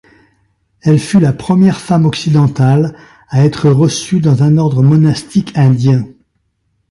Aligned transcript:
Elle 0.81 0.97
fut 0.97 1.19
la 1.19 1.31
première 1.31 1.79
femme 1.79 2.07
occidentale 2.07 2.97
à 3.29 3.45
être 3.45 3.69
reçue 3.69 4.19
dans 4.19 4.41
un 4.41 4.57
ordre 4.57 4.81
monastique 4.81 5.55
indien. 5.55 6.05